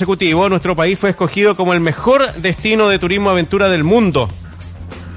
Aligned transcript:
consecutivo, 0.00 0.48
nuestro 0.48 0.74
país 0.74 0.98
fue 0.98 1.10
escogido 1.10 1.54
como 1.54 1.74
el 1.74 1.80
mejor 1.80 2.32
destino 2.36 2.88
de 2.88 2.98
turismo 2.98 3.28
aventura 3.28 3.68
del 3.68 3.84
mundo. 3.84 4.30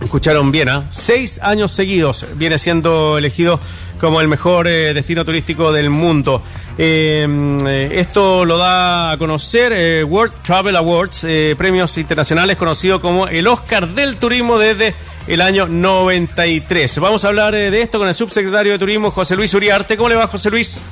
Escucharon 0.01 0.51
bien, 0.51 0.67
¿ah? 0.67 0.87
Seis 0.89 1.39
años 1.41 1.71
seguidos 1.71 2.25
viene 2.35 2.57
siendo 2.57 3.17
elegido 3.17 3.61
como 4.01 4.19
el 4.19 4.27
mejor 4.27 4.67
eh, 4.67 4.93
destino 4.93 5.23
turístico 5.23 5.71
del 5.71 5.89
mundo. 5.89 6.43
Eh, 6.77 7.25
eh, 7.65 7.91
esto 7.93 8.43
lo 8.43 8.57
da 8.57 9.11
a 9.11 9.17
conocer 9.17 9.71
eh, 9.71 10.03
World 10.03 10.33
Travel 10.41 10.75
Awards, 10.75 11.25
premios 11.57 11.97
internacionales 11.97 12.57
conocido 12.57 12.99
como 12.99 13.29
el 13.29 13.47
Oscar 13.47 13.87
del 13.87 14.17
Turismo 14.17 14.59
desde 14.59 14.93
el 15.27 15.39
año 15.39 15.65
93. 15.65 16.99
Vamos 16.99 17.23
a 17.23 17.29
hablar 17.29 17.53
de 17.53 17.81
esto 17.81 17.99
con 17.99 18.09
el 18.09 18.15
subsecretario 18.15 18.73
de 18.73 18.79
Turismo, 18.79 19.11
José 19.11 19.37
Luis 19.37 19.53
Uriarte. 19.53 19.95
¿Cómo 19.95 20.09
le 20.09 20.15
va, 20.15 20.27
José 20.27 20.49
Luis? 20.49 20.83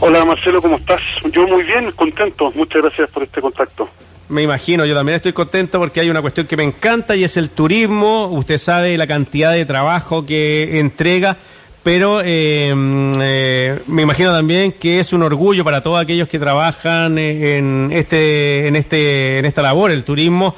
Hola 0.00 0.24
Marcelo, 0.24 0.60
¿cómo 0.60 0.76
estás? 0.76 1.00
Yo 1.30 1.46
muy 1.46 1.64
bien, 1.64 1.90
contento. 1.92 2.52
Muchas 2.54 2.82
gracias 2.82 3.10
por 3.10 3.22
este 3.22 3.40
contacto. 3.40 3.88
Me 4.28 4.42
imagino, 4.42 4.86
yo 4.86 4.94
también 4.94 5.16
estoy 5.16 5.32
contento 5.32 5.78
porque 5.78 6.00
hay 6.00 6.08
una 6.08 6.22
cuestión 6.22 6.46
que 6.46 6.56
me 6.56 6.64
encanta 6.64 7.14
y 7.14 7.24
es 7.24 7.36
el 7.36 7.50
turismo. 7.50 8.28
Usted 8.28 8.56
sabe 8.56 8.96
la 8.96 9.06
cantidad 9.06 9.52
de 9.52 9.66
trabajo 9.66 10.24
que 10.24 10.80
entrega, 10.80 11.36
pero 11.82 12.20
eh, 12.22 12.72
eh, 13.20 13.82
me 13.86 14.02
imagino 14.02 14.32
también 14.32 14.72
que 14.72 15.00
es 15.00 15.12
un 15.12 15.22
orgullo 15.22 15.64
para 15.64 15.82
todos 15.82 16.00
aquellos 16.00 16.28
que 16.28 16.38
trabajan 16.38 17.18
eh, 17.18 17.58
en 17.58 17.90
este, 17.92 18.68
en 18.68 18.76
este, 18.76 19.38
en 19.38 19.44
esta 19.44 19.60
labor, 19.60 19.90
el 19.90 20.04
turismo. 20.04 20.54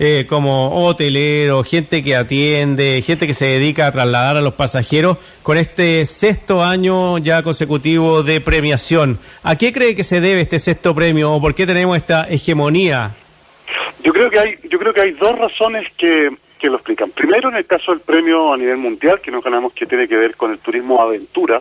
Eh, 0.00 0.26
como 0.28 0.86
hotelero, 0.86 1.64
gente 1.64 2.04
que 2.04 2.14
atiende, 2.14 3.02
gente 3.02 3.26
que 3.26 3.34
se 3.34 3.46
dedica 3.46 3.88
a 3.88 3.92
trasladar 3.92 4.36
a 4.36 4.40
los 4.40 4.54
pasajeros 4.54 5.18
con 5.42 5.58
este 5.58 6.06
sexto 6.06 6.62
año 6.62 7.18
ya 7.18 7.42
consecutivo 7.42 8.22
de 8.22 8.40
premiación. 8.40 9.18
¿A 9.42 9.56
qué 9.56 9.72
cree 9.72 9.96
que 9.96 10.04
se 10.04 10.20
debe 10.20 10.42
este 10.42 10.60
sexto 10.60 10.94
premio 10.94 11.32
o 11.32 11.40
por 11.40 11.56
qué 11.56 11.66
tenemos 11.66 11.96
esta 11.96 12.28
hegemonía? 12.28 13.16
Yo 14.04 14.12
creo 14.12 14.30
que 14.30 14.38
hay, 14.38 14.58
yo 14.70 14.78
creo 14.78 14.94
que 14.94 15.00
hay 15.00 15.10
dos 15.12 15.36
razones 15.36 15.84
que, 15.96 16.30
que 16.58 16.68
lo 16.68 16.76
explican. 16.76 17.10
Primero, 17.10 17.48
en 17.48 17.56
el 17.56 17.66
caso 17.66 17.92
del 17.92 18.00
premio 18.00 18.52
a 18.52 18.56
nivel 18.56 18.76
mundial 18.76 19.20
que 19.20 19.30
nos 19.30 19.42
ganamos, 19.42 19.72
que 19.72 19.86
tiene 19.86 20.08
que 20.08 20.16
ver 20.16 20.36
con 20.36 20.50
el 20.52 20.58
turismo 20.58 21.00
aventura, 21.00 21.60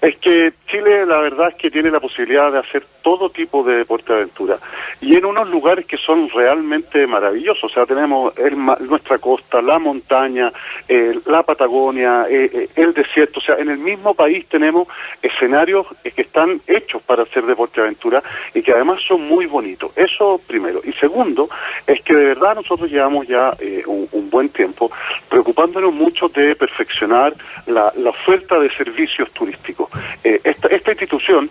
es 0.00 0.16
que 0.18 0.52
Chile, 0.70 1.06
la 1.06 1.20
verdad 1.20 1.48
es 1.50 1.54
que 1.54 1.70
tiene 1.70 1.90
la 1.90 2.00
posibilidad 2.00 2.52
de 2.52 2.58
hacer 2.58 2.84
todo 3.02 3.30
tipo 3.30 3.62
de 3.62 3.76
deporte 3.76 4.12
de 4.12 4.18
aventura 4.18 4.58
y 5.00 5.16
en 5.16 5.24
unos 5.24 5.48
lugares 5.48 5.86
que 5.86 5.96
son 5.96 6.28
realmente 6.28 7.06
maravillosos. 7.06 7.70
O 7.70 7.74
sea, 7.74 7.86
tenemos 7.86 8.36
el, 8.38 8.56
nuestra 8.88 9.18
costa, 9.18 9.62
la 9.62 9.78
montaña, 9.78 10.52
eh, 10.88 11.18
la 11.26 11.42
Patagonia, 11.42 12.26
eh, 12.28 12.50
eh, 12.52 12.68
el 12.76 12.92
desierto. 12.92 13.40
O 13.40 13.42
sea, 13.42 13.56
en 13.56 13.70
el 13.70 13.78
mismo 13.78 14.14
país 14.14 14.46
tenemos 14.48 14.88
escenarios 15.22 15.86
que 16.02 16.22
están 16.22 16.60
hechos 16.66 17.02
para 17.02 17.22
hacer 17.22 17.44
deporte 17.44 17.80
de 17.80 17.86
aventura 17.86 18.22
y 18.54 18.62
que 18.62 18.72
además 18.72 19.00
son 19.06 19.22
muy 19.22 19.46
bonitos. 19.46 19.92
Eso 19.96 20.40
primero. 20.46 20.80
Y 20.84 20.92
segundo, 20.94 21.48
es 21.86 22.02
que 22.02 22.14
de 22.14 22.24
verdad 22.26 22.56
nosotros 22.56 22.90
llevamos 22.90 23.26
ya 23.26 23.56
un, 23.86 24.08
un, 24.12 24.30
buen 24.36 24.48
tiempo 24.50 24.90
preocupándonos 25.30 25.94
mucho 25.94 26.28
de 26.28 26.54
perfeccionar 26.56 27.32
la, 27.66 27.90
la 27.96 28.10
oferta 28.10 28.58
de 28.58 28.68
servicios 28.76 29.30
turísticos. 29.32 29.88
esta, 30.22 30.68
esta, 30.68 30.90
institución 30.90 31.48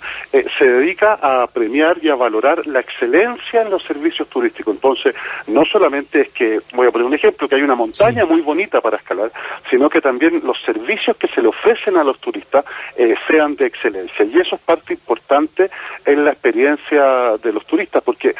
se 0.57 0.65
dedica 0.65 1.17
a 1.21 1.47
premiar 1.47 1.97
y 2.01 2.09
a 2.09 2.15
valorar 2.15 2.67
la 2.67 2.79
excelencia 2.79 3.61
en 3.63 3.69
los 3.69 3.81
servicios 3.83 4.27
turísticos. 4.29 4.75
Entonces, 4.75 5.15
no 5.47 5.65
solamente 5.65 6.21
es 6.21 6.29
que, 6.29 6.61
voy 6.73 6.87
a 6.87 6.91
poner 6.91 7.07
un 7.07 7.13
ejemplo, 7.13 7.47
que 7.47 7.55
hay 7.55 7.63
una 7.63 7.75
montaña 7.75 8.23
sí. 8.23 8.29
muy 8.31 8.41
bonita 8.41 8.81
para 8.81 8.97
escalar, 8.97 9.31
sino 9.69 9.89
que 9.89 10.01
también 10.01 10.41
los 10.43 10.57
servicios 10.63 11.17
que 11.17 11.27
se 11.27 11.41
le 11.41 11.47
ofrecen 11.47 11.97
a 11.97 12.03
los 12.03 12.19
turistas 12.19 12.65
eh, 12.97 13.15
sean 13.27 13.55
de 13.55 13.65
excelencia. 13.65 14.25
Y 14.25 14.39
eso 14.39 14.55
es 14.55 14.61
parte 14.61 14.93
importante 14.93 15.69
en 16.05 16.23
la 16.23 16.31
experiencia 16.31 17.37
de 17.41 17.51
los 17.51 17.65
turistas, 17.65 18.03
porque 18.03 18.35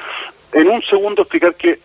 en 0.54 0.70
un 0.70 0.82
segundo 0.84 1.24
explicar 1.24 1.56
que 1.56 1.80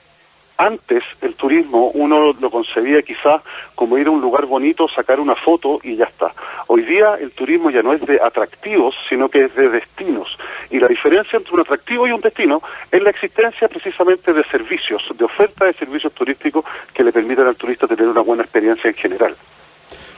antes 0.61 1.03
el 1.22 1.34
turismo 1.36 1.91
uno 1.94 2.34
lo 2.39 2.50
concebía 2.50 3.00
quizás 3.00 3.41
como 3.75 3.97
ir 3.97 4.08
a 4.08 4.11
un 4.11 4.20
lugar 4.20 4.44
bonito, 4.44 4.86
sacar 4.89 5.19
una 5.19 5.34
foto 5.34 5.80
y 5.83 5.97
ya 5.97 6.05
está. 6.05 6.32
Hoy 6.66 6.82
día 6.82 7.15
el 7.19 7.31
turismo 7.31 7.71
ya 7.71 7.82
no 7.82 7.94
es 7.94 8.04
de 8.04 8.21
atractivos, 8.22 8.94
sino 9.09 9.31
que 9.31 9.47
es 9.47 9.54
de 9.54 9.70
destinos. 9.70 10.37
Y 10.69 10.78
la 10.78 10.87
diferencia 10.87 11.38
entre 11.38 11.54
un 11.54 11.60
atractivo 11.60 12.06
y 12.06 12.12
un 12.12 12.20
destino 12.20 12.60
es 12.93 13.03
la 13.03 13.09
existencia 13.09 13.69
precisamente 13.69 14.34
de 14.34 14.44
servicios, 14.44 15.03
de 15.16 15.25
oferta 15.25 15.65
de 15.65 15.72
servicios 15.72 16.12
turísticos 16.12 16.65
que 16.93 17.04
le 17.04 17.12
permitan 17.12 17.47
al 17.47 17.56
turista 17.56 17.87
tener 17.87 18.06
una 18.06 18.20
buena 18.20 18.43
experiencia 18.43 18.91
en 18.91 18.97
general. 18.97 19.34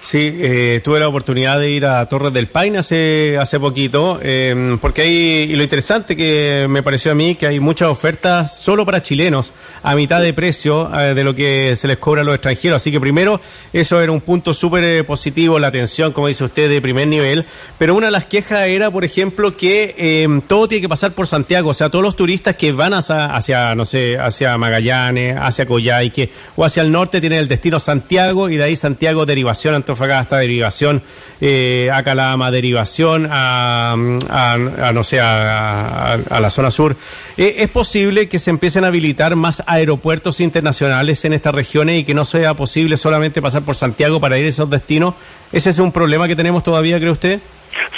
Sí, 0.03 0.19
eh, 0.35 0.81
tuve 0.83 0.99
la 0.99 1.07
oportunidad 1.07 1.61
de 1.61 1.71
ir 1.71 1.87
a 1.87 2.05
Torres 2.07 2.33
del 2.33 2.49
Paine 2.49 2.79
hace, 2.79 3.39
hace 3.41 3.61
poquito, 3.61 4.19
eh, 4.21 4.77
porque 4.81 5.03
hay, 5.03 5.53
y 5.53 5.55
lo 5.55 5.63
interesante 5.63 6.17
que 6.17 6.67
me 6.69 6.83
pareció 6.83 7.13
a 7.13 7.15
mí, 7.15 7.37
que 7.37 7.47
hay 7.47 7.61
muchas 7.61 7.89
ofertas 7.89 8.59
solo 8.59 8.85
para 8.85 9.01
chilenos, 9.01 9.53
a 9.81 9.95
mitad 9.95 10.21
de 10.21 10.35
precio 10.35 10.91
eh, 10.93 11.15
de 11.15 11.23
lo 11.23 11.37
que 11.37 11.77
se 11.77 11.87
les 11.87 11.99
cobra 11.99 12.23
a 12.23 12.25
los 12.25 12.35
extranjeros. 12.35 12.83
Así 12.83 12.91
que 12.91 12.99
primero, 12.99 13.41
eso 13.73 14.03
era 14.03 14.11
un 14.11 14.21
punto 14.21 14.53
súper 14.55 15.07
positivo, 15.07 15.61
la 15.61 15.69
atención, 15.69 16.13
como 16.13 16.27
dice 16.27 16.43
usted, 16.43 16.69
de 16.69 16.83
primer 16.83 17.07
nivel. 17.07 17.47
Pero 17.79 17.95
una 17.95 18.07
de 18.07 18.13
las 18.13 18.27
quejas 18.27 18.67
era, 18.67 18.91
por 18.91 19.05
ejemplo, 19.05 19.57
que 19.57 20.43
todo 20.49 20.67
tiene 20.67 20.83
que 20.83 20.89
pasar 20.89 21.13
por 21.13 21.29
Santiago, 21.29 21.71
o 21.71 21.75
sea, 21.75 21.91
todos 21.91 22.05
los 22.05 22.17
turistas 22.17 22.57
que 22.57 22.73
van 22.73 22.93
hacia, 22.93 23.27
hacia 23.27 23.77
no 23.77 23.85
sé, 23.85 24.19
hacia 24.19 24.59
Magallanes, 24.59 25.37
hacia 25.41 25.65
Coyhaique 25.65 26.31
o 26.57 26.65
hacia 26.65 26.83
el 26.83 26.91
norte 26.91 27.21
tienen 27.21 27.39
el 27.39 27.47
destino 27.47 27.79
Santiago 27.79 28.51
y 28.51 28.57
de 28.57 28.65
ahí 28.65 28.75
Santiago 28.75 29.25
derivación 29.27 29.77
Antofagasta, 29.93 30.39
derivación 30.39 31.03
eh, 31.41 31.91
a 31.93 32.03
Calama, 32.03 32.51
derivación 32.51 33.29
a, 33.31 33.95
no 33.97 35.05
sé, 35.05 35.21
a, 35.21 36.15
a, 36.15 36.41
la 36.41 36.51
zona 36.51 36.71
sur. 36.71 36.97
Eh, 37.37 37.57
¿Es 37.59 37.69
posible 37.69 38.29
que 38.29 38.39
se 38.39 38.51
empiecen 38.51 38.85
a 38.85 38.89
habilitar 38.89 39.37
más 39.37 39.63
aeropuertos 39.67 40.41
internacionales 40.41 41.25
en 41.25 41.35
estas 41.35 41.55
regiones 41.55 42.01
y 42.01 42.05
que 42.05 42.15
no 42.15 42.25
sea 42.25 42.55
posible 42.55 42.97
solamente 42.97 43.43
pasar 43.43 43.63
por 43.63 43.75
Santiago 43.75 44.21
para 44.21 44.39
ir 44.39 44.47
a 44.47 44.49
esos 44.49 44.71
destinos? 44.71 45.15
¿Ese 45.53 45.71
es 45.71 45.79
un 45.79 45.93
problema 45.93 46.27
que 46.27 46.37
tenemos 46.37 46.63
todavía, 46.63 46.99
cree 46.99 47.11
usted? 47.11 47.41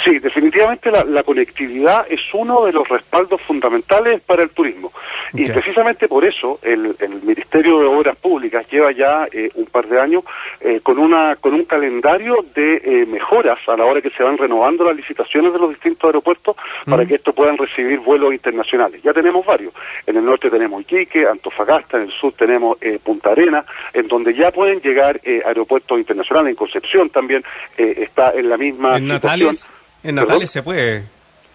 Sí, 0.05 0.19
definitivamente 0.19 0.91
la, 0.91 1.03
la, 1.03 1.23
conectividad 1.23 2.05
es 2.07 2.21
uno 2.31 2.65
de 2.65 2.71
los 2.71 2.87
respaldos 2.87 3.41
fundamentales 3.41 4.21
para 4.21 4.43
el 4.43 4.51
turismo. 4.51 4.91
Okay. 5.33 5.45
Y 5.45 5.47
precisamente 5.47 6.07
por 6.07 6.23
eso 6.23 6.59
el, 6.61 6.95
el, 6.99 7.23
Ministerio 7.23 7.79
de 7.79 7.87
Obras 7.87 8.15
Públicas 8.17 8.67
lleva 8.69 8.91
ya 8.91 9.27
eh, 9.31 9.49
un 9.55 9.65
par 9.65 9.87
de 9.87 9.99
años 9.99 10.23
eh, 10.61 10.79
con, 10.83 10.99
una, 10.99 11.37
con 11.37 11.55
un 11.55 11.65
calendario 11.65 12.45
de 12.53 12.75
eh, 12.75 13.05
mejoras 13.07 13.57
a 13.67 13.75
la 13.75 13.85
hora 13.85 13.99
que 13.99 14.11
se 14.11 14.21
van 14.21 14.37
renovando 14.37 14.83
las 14.83 14.95
licitaciones 14.95 15.51
de 15.51 15.57
los 15.57 15.71
distintos 15.71 16.03
aeropuertos 16.03 16.55
mm. 16.85 16.91
para 16.91 17.07
que 17.07 17.15
estos 17.15 17.33
puedan 17.33 17.57
recibir 17.57 17.97
vuelos 17.97 18.31
internacionales. 18.31 19.01
Ya 19.01 19.11
tenemos 19.11 19.43
varios. 19.43 19.73
En 20.05 20.17
el 20.17 20.25
norte 20.25 20.51
tenemos 20.51 20.81
Iquique, 20.83 21.25
Antofagasta, 21.27 21.97
en 21.97 22.03
el 22.03 22.11
sur 22.11 22.31
tenemos 22.33 22.77
Punta 23.03 23.31
Arena, 23.31 23.65
en 23.91 24.07
donde 24.07 24.35
ya 24.35 24.51
pueden 24.51 24.81
llegar 24.81 25.19
aeropuertos 25.45 25.97
internacionales. 25.97 26.51
En 26.51 26.55
Concepción 26.55 27.09
también 27.09 27.43
está 27.75 28.31
en 28.31 28.49
la 28.49 28.57
misma 28.57 28.97
¿En 28.97 29.05
situación. 29.05 29.47
Natales? 29.47 29.69
En 30.05 30.15
Natales 30.15 30.51
se 30.51 30.61
puede. 30.61 31.03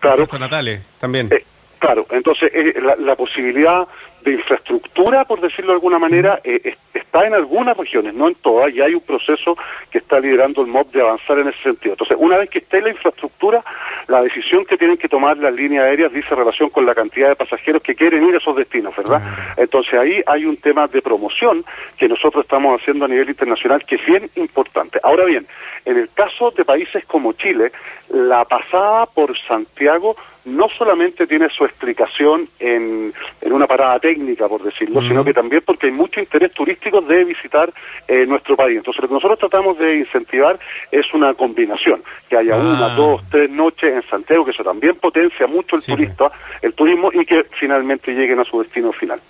Claro. 0.00 0.26
Natales 0.38 0.80
también. 0.98 1.28
Eh, 1.30 1.44
claro, 1.78 2.06
entonces 2.10 2.50
eh, 2.52 2.74
la, 2.80 2.96
la, 2.96 3.14
posibilidad 3.14 3.86
de 4.22 4.32
infraestructura, 4.32 5.24
por 5.24 5.40
decirlo 5.40 5.72
de 5.72 5.76
alguna 5.76 5.98
manera, 5.98 6.40
eh, 6.44 6.76
está 6.92 7.26
en 7.26 7.34
algunas 7.34 7.76
regiones, 7.76 8.14
no 8.14 8.28
en 8.28 8.34
todas, 8.36 8.72
y 8.74 8.80
hay 8.80 8.94
un 8.94 9.00
proceso 9.00 9.56
que 9.90 9.98
está 9.98 10.20
liderando 10.20 10.62
el 10.62 10.68
MOB 10.68 10.90
de 10.92 11.00
avanzar 11.00 11.38
en 11.38 11.48
ese 11.48 11.62
sentido. 11.62 11.94
Entonces, 11.94 12.16
una 12.20 12.38
vez 12.38 12.50
que 12.50 12.58
esté 12.58 12.80
la 12.80 12.90
infraestructura, 12.90 13.64
la 14.08 14.22
decisión 14.22 14.64
que 14.64 14.76
tienen 14.76 14.96
que 14.96 15.08
tomar 15.08 15.36
las 15.38 15.54
líneas 15.54 15.84
aéreas 15.84 16.12
dice 16.12 16.34
relación 16.34 16.70
con 16.70 16.86
la 16.86 16.94
cantidad 16.94 17.28
de 17.28 17.36
pasajeros 17.36 17.82
que 17.82 17.94
quieren 17.94 18.26
ir 18.28 18.34
a 18.34 18.38
esos 18.38 18.56
destinos, 18.56 18.94
¿verdad? 18.96 19.22
Entonces, 19.56 19.94
ahí 19.94 20.22
hay 20.26 20.44
un 20.44 20.56
tema 20.56 20.86
de 20.86 21.02
promoción 21.02 21.64
que 21.96 22.08
nosotros 22.08 22.44
estamos 22.44 22.80
haciendo 22.80 23.04
a 23.04 23.08
nivel 23.08 23.28
internacional 23.28 23.84
que 23.84 23.96
es 23.96 24.06
bien 24.06 24.30
importante. 24.36 25.00
Ahora 25.02 25.24
bien, 25.24 25.46
en 25.84 25.96
el 25.96 26.10
caso 26.10 26.50
de 26.50 26.64
países 26.64 27.04
como 27.06 27.32
Chile, 27.32 27.72
la 28.10 28.44
pasada 28.44 29.06
por 29.06 29.36
Santiago 29.38 30.16
no 30.44 30.68
solamente 30.76 31.26
tiene 31.26 31.48
su 31.50 31.64
explicación 31.64 32.48
en, 32.58 33.12
en 33.40 33.52
una 33.52 33.66
parada 33.66 33.98
técnica, 33.98 34.48
por 34.48 34.62
decirlo, 34.62 35.02
sino 35.02 35.24
que 35.24 35.34
también 35.34 35.62
porque 35.64 35.86
hay 35.86 35.92
mucho 35.92 36.20
interés 36.20 36.52
turístico 36.52 37.00
de 37.00 37.24
visitar 37.24 37.72
eh, 38.08 38.26
nuestro 38.26 38.56
país. 38.56 38.78
Entonces, 38.78 39.02
lo 39.02 39.08
que 39.08 39.14
nosotros 39.14 39.38
tratamos 39.38 39.78
de 39.78 39.96
incentivar 39.96 40.58
es 40.90 41.12
una 41.12 41.34
combinación, 41.34 42.02
que 42.28 42.36
haya 42.36 42.54
ah. 42.54 42.58
una, 42.58 42.88
dos, 42.94 43.22
tres 43.30 43.50
noches 43.50 43.94
en 43.94 44.02
Santiago, 44.08 44.44
que 44.44 44.52
eso 44.52 44.64
también 44.64 44.96
potencia 44.96 45.46
mucho 45.46 45.76
el 45.76 45.82
sí, 45.82 45.92
turista, 45.92 46.30
el 46.62 46.74
turismo, 46.74 47.10
y 47.12 47.24
que 47.24 47.44
finalmente 47.58 48.12
lleguen 48.12 48.40
a 48.40 48.44
su 48.44 48.62
destino 48.62 48.92
final. 48.92 49.20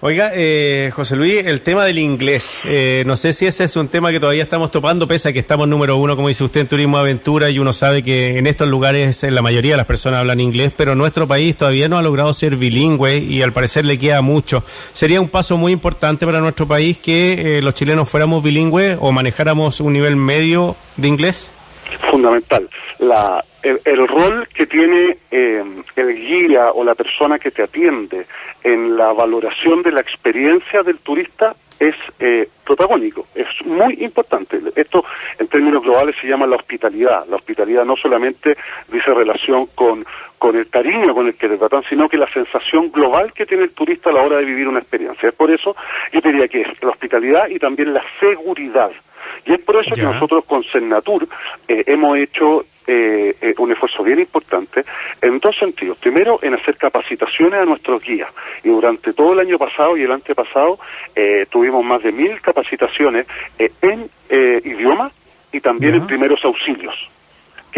Oiga, 0.00 0.30
eh, 0.32 0.92
José 0.94 1.16
Luis, 1.16 1.44
el 1.44 1.60
tema 1.60 1.84
del 1.84 1.98
inglés, 1.98 2.60
eh, 2.64 3.02
no 3.04 3.16
sé 3.16 3.32
si 3.32 3.46
ese 3.46 3.64
es 3.64 3.74
un 3.74 3.88
tema 3.88 4.12
que 4.12 4.20
todavía 4.20 4.44
estamos 4.44 4.70
topando, 4.70 5.08
pese 5.08 5.30
a 5.30 5.32
que 5.32 5.40
estamos 5.40 5.66
número 5.66 5.96
uno, 5.96 6.14
como 6.14 6.28
dice 6.28 6.44
usted, 6.44 6.60
en 6.60 6.68
turismo 6.68 6.98
aventura, 6.98 7.50
y 7.50 7.58
uno 7.58 7.72
sabe 7.72 8.04
que 8.04 8.38
en 8.38 8.46
estos 8.46 8.68
lugares 8.68 9.24
la 9.24 9.42
mayoría 9.42 9.72
de 9.72 9.78
las 9.78 9.86
personas 9.86 10.20
hablan 10.20 10.38
inglés, 10.38 10.72
pero 10.76 10.94
nuestro 10.94 11.26
país 11.26 11.56
todavía 11.56 11.88
no 11.88 11.98
ha 11.98 12.02
logrado 12.02 12.32
ser 12.32 12.54
bilingüe 12.54 13.18
y 13.18 13.42
al 13.42 13.52
parecer 13.52 13.86
le 13.86 13.98
queda 13.98 14.22
mucho. 14.22 14.62
¿Sería 14.92 15.20
un 15.20 15.30
paso 15.30 15.56
muy 15.56 15.72
importante 15.72 16.24
para 16.26 16.38
nuestro 16.38 16.68
país 16.68 16.96
que 16.98 17.58
eh, 17.58 17.60
los 17.60 17.74
chilenos 17.74 18.08
fuéramos 18.08 18.40
bilingües 18.40 18.98
o 19.00 19.10
manejáramos 19.10 19.80
un 19.80 19.94
nivel 19.94 20.14
medio 20.14 20.76
de 20.96 21.08
inglés? 21.08 21.54
Fundamental. 22.10 22.68
La, 22.98 23.44
el, 23.62 24.08
rol 24.08 24.46
que 24.54 24.66
tiene 24.66 25.18
eh, 25.30 25.64
el 25.96 26.14
guía 26.14 26.72
o 26.72 26.84
la 26.84 26.94
persona 26.94 27.38
que 27.38 27.50
te 27.50 27.62
atiende 27.62 28.26
en 28.62 28.96
la 28.96 29.12
valoración 29.12 29.82
de 29.82 29.92
la 29.92 30.00
experiencia 30.00 30.82
del 30.82 30.98
turista 30.98 31.54
es 31.78 31.94
eh, 32.18 32.48
protagónico, 32.64 33.26
es 33.34 33.46
muy 33.64 34.02
importante. 34.02 34.60
Esto 34.74 35.04
en 35.38 35.46
términos 35.46 35.82
globales 35.82 36.16
se 36.20 36.26
llama 36.26 36.46
la 36.46 36.56
hospitalidad. 36.56 37.24
La 37.28 37.36
hospitalidad 37.36 37.84
no 37.84 37.96
solamente 37.96 38.56
dice 38.90 39.14
relación 39.14 39.66
con, 39.74 40.04
con 40.38 40.56
el 40.56 40.68
cariño 40.68 41.14
con 41.14 41.28
el 41.28 41.34
que 41.34 41.48
te 41.48 41.56
tratan, 41.56 41.84
sino 41.88 42.08
que 42.08 42.16
la 42.16 42.28
sensación 42.32 42.90
global 42.90 43.32
que 43.32 43.46
tiene 43.46 43.64
el 43.64 43.70
turista 43.70 44.10
a 44.10 44.12
la 44.12 44.22
hora 44.22 44.38
de 44.38 44.44
vivir 44.44 44.66
una 44.66 44.80
experiencia. 44.80 45.28
Es 45.28 45.34
por 45.34 45.50
eso 45.50 45.76
yo 46.12 46.20
diría 46.20 46.48
que 46.48 46.62
es 46.62 46.82
la 46.82 46.90
hospitalidad 46.90 47.48
y 47.48 47.58
también 47.58 47.94
la 47.94 48.02
seguridad. 48.18 48.90
Y 49.48 49.54
es 49.54 49.60
por 49.60 49.76
eso 49.76 49.94
que 49.94 50.02
nosotros 50.02 50.44
con 50.44 50.62
Sennatur 50.62 51.26
eh, 51.66 51.82
hemos 51.86 52.18
hecho 52.18 52.66
eh, 52.86 53.34
eh, 53.40 53.54
un 53.58 53.72
esfuerzo 53.72 54.02
bien 54.02 54.18
importante 54.18 54.84
en 55.22 55.38
dos 55.40 55.56
sentidos. 55.58 55.98
Primero, 55.98 56.38
en 56.42 56.54
hacer 56.54 56.76
capacitaciones 56.76 57.60
a 57.60 57.64
nuestros 57.64 58.02
guías. 58.02 58.30
Y 58.62 58.68
durante 58.68 59.14
todo 59.14 59.32
el 59.32 59.40
año 59.40 59.58
pasado 59.58 59.96
y 59.96 60.02
el 60.02 60.12
antepasado 60.12 60.78
eh, 61.14 61.46
tuvimos 61.50 61.84
más 61.84 62.02
de 62.02 62.12
mil 62.12 62.40
capacitaciones 62.40 63.26
en 63.58 64.10
idioma 64.64 65.10
y 65.52 65.60
también 65.60 65.94
en 65.94 66.06
primeros 66.06 66.44
auxilios 66.44 66.94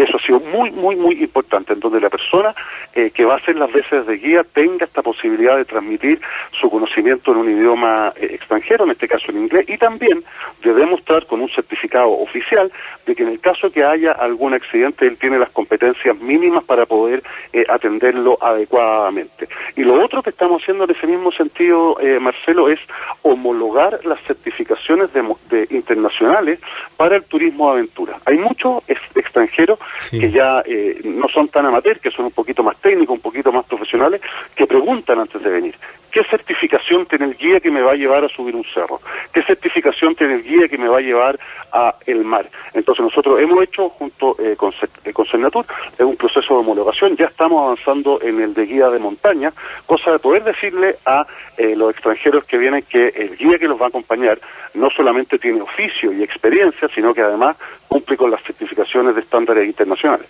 eso 0.03 0.17
ha 0.17 0.25
sido 0.25 0.39
muy, 0.39 0.71
muy, 0.71 0.95
muy 0.95 1.21
importante, 1.21 1.73
en 1.73 1.79
donde 1.79 1.99
la 1.99 2.09
persona 2.09 2.53
eh, 2.93 3.11
que 3.11 3.25
va 3.25 3.35
a 3.35 3.37
hacer 3.37 3.55
las 3.55 3.71
veces 3.71 4.05
de 4.05 4.17
guía 4.17 4.43
tenga 4.53 4.85
esta 4.85 5.01
posibilidad 5.01 5.57
de 5.57 5.65
transmitir 5.65 6.19
su 6.59 6.69
conocimiento 6.69 7.31
en 7.31 7.37
un 7.37 7.49
idioma 7.49 8.13
eh, 8.15 8.29
extranjero, 8.33 8.85
en 8.85 8.91
este 8.91 9.07
caso 9.07 9.31
en 9.31 9.37
inglés, 9.37 9.65
y 9.69 9.77
también 9.77 10.23
de 10.63 10.73
demostrar 10.73 11.25
con 11.25 11.41
un 11.41 11.49
certificado 11.49 12.09
oficial 12.09 12.71
de 13.05 13.15
que 13.15 13.23
en 13.23 13.29
el 13.29 13.39
caso 13.39 13.71
que 13.71 13.83
haya 13.83 14.11
algún 14.11 14.53
accidente, 14.53 15.07
él 15.07 15.17
tiene 15.17 15.39
las 15.39 15.51
competencias 15.51 16.17
mínimas 16.19 16.63
para 16.63 16.85
poder 16.85 17.23
eh, 17.53 17.65
atenderlo 17.69 18.37
adecuadamente. 18.41 19.47
Y 19.75 19.83
lo 19.83 20.03
otro 20.03 20.21
que 20.21 20.29
estamos 20.29 20.61
haciendo 20.61 20.85
en 20.85 20.91
ese 20.91 21.07
mismo 21.07 21.31
sentido, 21.31 21.97
Marcelo, 22.19 22.69
es 22.69 22.79
homologar 23.21 23.99
las 24.05 24.21
certificaciones 24.23 25.13
de, 25.13 25.23
internacionales 25.69 26.59
para 26.97 27.17
el 27.17 27.23
turismo 27.23 27.71
aventura. 27.71 28.17
Hay 28.25 28.37
muchos 28.37 28.83
extranjeros 28.87 29.79
que 30.09 30.31
ya 30.31 30.63
eh, 30.65 31.01
no 31.03 31.27
son 31.27 31.47
tan 31.49 31.65
amateurs, 31.65 32.01
que 32.01 32.11
son 32.11 32.25
un 32.25 32.31
poquito 32.31 32.63
más 32.63 32.77
técnicos, 32.77 33.15
un 33.15 33.21
poquito 33.21 33.51
más 33.51 33.65
profesionales, 33.65 34.21
que 34.55 34.65
preguntan 34.65 35.19
antes 35.19 35.41
de 35.41 35.49
venir. 35.49 35.75
¿Qué 36.21 36.27
certificación 36.27 37.07
tiene 37.07 37.25
el 37.25 37.35
guía 37.35 37.59
que 37.59 37.71
me 37.71 37.81
va 37.81 37.93
a 37.93 37.95
llevar 37.95 38.23
a 38.23 38.27
subir 38.27 38.55
un 38.55 38.63
cerro? 38.75 39.01
¿Qué 39.33 39.41
certificación 39.41 40.13
tiene 40.13 40.35
el 40.35 40.43
guía 40.43 40.67
que 40.67 40.77
me 40.77 40.87
va 40.87 40.99
a 40.99 41.01
llevar 41.01 41.39
a 41.71 41.95
el 42.05 42.23
mar? 42.23 42.47
Entonces 42.75 43.03
nosotros 43.03 43.39
hemos 43.39 43.63
hecho 43.63 43.89
junto 43.89 44.35
eh, 44.37 44.55
con, 44.55 44.71
eh, 45.03 45.13
con 45.13 45.25
Cernatur 45.25 45.65
un 45.97 46.15
proceso 46.15 46.53
de 46.53 46.59
homologación, 46.59 47.17
ya 47.17 47.25
estamos 47.25 47.63
avanzando 47.63 48.21
en 48.21 48.39
el 48.39 48.53
de 48.53 48.67
guía 48.67 48.89
de 48.89 48.99
montaña, 48.99 49.51
cosa 49.87 50.11
de 50.11 50.19
poder 50.19 50.43
decirle 50.43 50.97
a 51.07 51.25
eh, 51.57 51.75
los 51.75 51.89
extranjeros 51.89 52.43
que 52.43 52.59
vienen 52.59 52.83
que 52.83 53.07
el 53.07 53.35
guía 53.35 53.57
que 53.57 53.67
los 53.67 53.81
va 53.81 53.85
a 53.85 53.89
acompañar 53.89 54.39
no 54.75 54.91
solamente 54.91 55.39
tiene 55.39 55.61
oficio 55.61 56.13
y 56.13 56.21
experiencia, 56.21 56.87
sino 56.93 57.15
que 57.15 57.21
además 57.21 57.57
cumple 57.87 58.15
con 58.15 58.29
las 58.29 58.43
certificaciones 58.43 59.15
de 59.15 59.21
estándares 59.21 59.65
internacionales. 59.65 60.27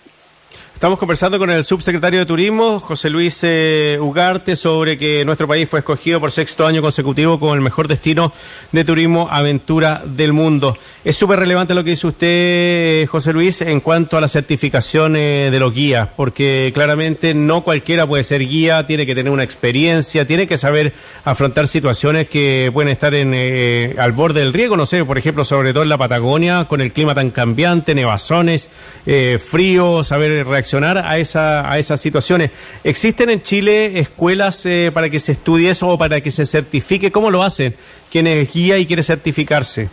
Estamos 0.82 0.98
conversando 0.98 1.38
con 1.38 1.48
el 1.48 1.62
subsecretario 1.62 2.18
de 2.18 2.26
Turismo, 2.26 2.80
José 2.80 3.08
Luis 3.08 3.38
eh, 3.44 3.98
Ugarte, 4.00 4.56
sobre 4.56 4.98
que 4.98 5.24
nuestro 5.24 5.46
país 5.46 5.68
fue 5.68 5.78
escogido 5.78 6.18
por 6.18 6.32
sexto 6.32 6.66
año 6.66 6.82
consecutivo 6.82 7.38
como 7.38 7.54
el 7.54 7.60
mejor 7.60 7.86
destino 7.86 8.32
de 8.72 8.84
turismo 8.84 9.28
aventura 9.30 10.02
del 10.04 10.32
mundo. 10.32 10.76
Es 11.04 11.16
súper 11.16 11.38
relevante 11.38 11.72
lo 11.72 11.84
que 11.84 11.90
dice 11.90 12.08
usted, 12.08 13.06
José 13.06 13.32
Luis, 13.32 13.62
en 13.62 13.78
cuanto 13.78 14.16
a 14.16 14.20
las 14.20 14.32
certificaciones 14.32 15.52
de 15.52 15.60
los 15.60 15.72
guías, 15.72 16.08
porque 16.16 16.72
claramente 16.74 17.32
no 17.32 17.62
cualquiera 17.62 18.04
puede 18.04 18.24
ser 18.24 18.44
guía, 18.44 18.84
tiene 18.84 19.06
que 19.06 19.14
tener 19.14 19.32
una 19.32 19.44
experiencia, 19.44 20.26
tiene 20.26 20.48
que 20.48 20.56
saber 20.56 20.94
afrontar 21.22 21.68
situaciones 21.68 22.26
que 22.26 22.72
pueden 22.74 22.90
estar 22.90 23.14
en, 23.14 23.34
eh, 23.36 23.94
al 23.98 24.10
borde 24.10 24.40
del 24.40 24.52
riesgo, 24.52 24.76
no 24.76 24.84
sé, 24.86 25.04
por 25.04 25.16
ejemplo, 25.16 25.44
sobre 25.44 25.72
todo 25.72 25.84
en 25.84 25.90
la 25.90 25.98
Patagonia, 25.98 26.64
con 26.64 26.80
el 26.80 26.92
clima 26.92 27.14
tan 27.14 27.30
cambiante, 27.30 27.94
nevazones, 27.94 28.68
eh, 29.06 29.38
frío, 29.38 30.02
saber 30.02 30.44
reaccionar 30.44 30.71
a, 30.78 31.18
esa, 31.18 31.70
a 31.70 31.78
esas 31.78 32.00
situaciones. 32.00 32.50
¿Existen 32.82 33.30
en 33.30 33.42
Chile 33.42 33.98
escuelas 33.98 34.64
eh, 34.66 34.90
para 34.92 35.10
que 35.10 35.18
se 35.18 35.32
estudie 35.32 35.70
eso 35.70 35.88
o 35.88 35.98
para 35.98 36.20
que 36.20 36.30
se 36.30 36.46
certifique? 36.46 37.12
¿Cómo 37.12 37.30
lo 37.30 37.42
hacen? 37.42 37.74
¿Quién 38.10 38.26
es 38.26 38.52
guía 38.52 38.78
y 38.78 38.86
quiere 38.86 39.02
certificarse? 39.02 39.88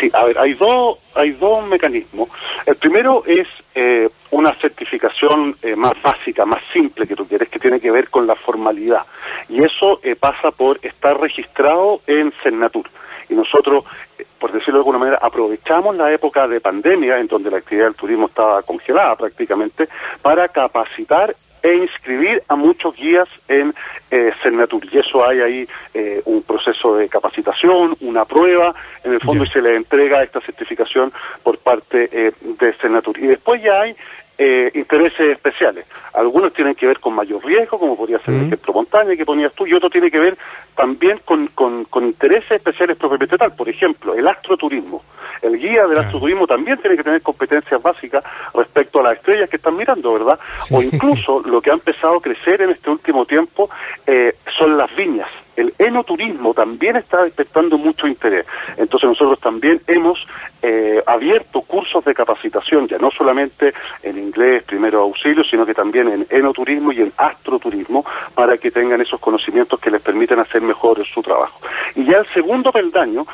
Sí, 0.00 0.10
a 0.12 0.24
ver, 0.24 0.38
hay 0.38 0.54
dos, 0.54 0.98
hay 1.14 1.30
dos 1.32 1.66
mecanismos. 1.66 2.28
El 2.66 2.76
primero 2.76 3.22
es 3.26 3.46
eh, 3.74 4.08
una 4.30 4.54
certificación 4.56 5.56
eh, 5.62 5.74
más 5.74 5.94
básica, 6.02 6.44
más 6.44 6.62
simple 6.72 7.06
que 7.06 7.14
tú 7.14 7.26
quieres, 7.26 7.48
que 7.48 7.58
tiene 7.58 7.80
que 7.80 7.90
ver 7.90 8.10
con 8.10 8.26
la 8.26 8.34
formalidad. 8.34 9.02
Y 9.48 9.62
eso 9.62 10.00
pasa 10.20 10.50
por 10.50 10.78
estar 10.82 11.18
registrado 11.18 12.00
en 12.06 12.32
Cernatur. 12.42 12.90
Y 13.28 13.34
nosotros 13.34 13.84
por 14.38 14.52
decirlo 14.52 14.74
de 14.74 14.80
alguna 14.80 14.98
manera, 14.98 15.18
aprovechamos 15.20 15.96
la 15.96 16.12
época 16.12 16.46
de 16.46 16.60
pandemia, 16.60 17.18
en 17.18 17.26
donde 17.26 17.50
la 17.50 17.58
actividad 17.58 17.86
del 17.86 17.94
turismo 17.94 18.26
estaba 18.26 18.62
congelada 18.62 19.16
prácticamente, 19.16 19.88
para 20.22 20.48
capacitar 20.48 21.34
e 21.62 21.74
inscribir 21.74 22.42
a 22.48 22.54
muchos 22.54 22.94
guías 22.94 23.28
en 23.48 23.74
eh, 24.10 24.32
Cernatur. 24.42 24.84
Y 24.92 24.98
eso 24.98 25.26
hay 25.26 25.40
ahí 25.40 25.68
eh, 25.94 26.22
un 26.26 26.42
proceso 26.42 26.96
de 26.96 27.08
capacitación, 27.08 27.96
una 28.02 28.24
prueba, 28.24 28.74
en 29.02 29.14
el 29.14 29.20
fondo, 29.20 29.44
y 29.44 29.48
se 29.48 29.60
le 29.60 29.74
entrega 29.74 30.22
esta 30.22 30.40
certificación 30.40 31.12
por 31.42 31.58
parte 31.58 32.08
eh, 32.12 32.32
de 32.40 32.72
Cernatur. 32.74 33.18
Y 33.18 33.26
después 33.26 33.62
ya 33.62 33.80
hay 33.80 33.96
eh, 34.38 34.70
intereses 34.74 35.32
especiales. 35.32 35.86
Algunos 36.12 36.52
tienen 36.52 36.74
que 36.74 36.86
ver 36.86 37.00
con 37.00 37.14
mayor 37.14 37.44
riesgo, 37.44 37.78
como 37.78 37.96
podría 37.96 38.18
ser 38.18 38.34
el 38.34 38.46
ejemplo 38.46 38.74
montaña 38.74 39.16
que 39.16 39.24
ponías 39.24 39.52
tú, 39.54 39.66
y 39.66 39.72
otro 39.72 39.88
tiene 39.88 40.10
que 40.10 40.18
ver 40.18 40.36
también 40.74 41.20
con, 41.24 41.48
con, 41.48 41.86
intereses 42.04 42.52
especiales 42.52 42.96
propiamente 42.96 43.38
tal. 43.38 43.54
Por 43.54 43.68
ejemplo, 43.68 44.14
el 44.14 44.26
astroturismo. 44.26 45.02
El 45.42 45.58
guía 45.58 45.86
del 45.86 45.98
astroturismo 45.98 46.46
también 46.46 46.78
tiene 46.78 46.96
que 46.96 47.02
tener 47.02 47.22
competencias 47.22 47.82
básicas 47.82 48.24
respecto 48.54 49.00
a 49.00 49.04
las 49.04 49.16
estrellas 49.16 49.48
que 49.48 49.56
están 49.56 49.76
mirando, 49.76 50.12
¿verdad? 50.12 50.38
O 50.70 50.82
incluso 50.82 51.40
lo 51.44 51.60
que 51.60 51.70
ha 51.70 51.74
empezado 51.74 52.16
a 52.16 52.20
crecer 52.20 52.62
en 52.62 52.70
este 52.70 52.90
último 52.90 53.24
tiempo 53.24 53.70
eh, 54.06 54.34
son 54.58 54.76
las 54.76 54.94
viñas 54.96 55.28
el 55.56 55.74
enoturismo 55.78 56.54
también 56.54 56.96
está 56.96 57.24
despertando 57.24 57.78
mucho 57.78 58.06
interés. 58.06 58.46
Entonces 58.76 59.08
nosotros 59.08 59.40
también 59.40 59.80
hemos 59.86 60.18
eh, 60.62 61.02
abierto 61.06 61.62
cursos 61.62 62.04
de 62.04 62.14
capacitación, 62.14 62.88
ya 62.88 62.98
no 62.98 63.10
solamente 63.10 63.72
en 64.02 64.18
inglés, 64.18 64.64
primero 64.64 65.00
auxilio, 65.00 65.44
sino 65.44 65.66
que 65.66 65.74
también 65.74 66.08
en 66.08 66.26
enoturismo 66.30 66.92
y 66.92 67.00
en 67.00 67.12
astroturismo, 67.16 68.04
para 68.34 68.58
que 68.58 68.70
tengan 68.70 69.00
esos 69.00 69.20
conocimientos 69.20 69.80
que 69.80 69.90
les 69.90 70.02
permiten 70.02 70.38
hacer 70.38 70.60
mejor 70.62 71.04
su 71.06 71.22
trabajo. 71.22 71.60
Y 71.94 72.04
ya 72.04 72.18
el 72.18 72.26
segundo 72.32 72.72
peldaño 72.72 73.26